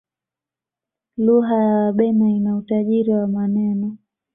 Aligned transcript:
lugha 1.23 1.55
ya 1.55 1.73
wabena 1.75 2.29
ina 2.29 2.57
utajiri 2.57 3.13
wa 3.13 3.27
maneno 3.27 3.97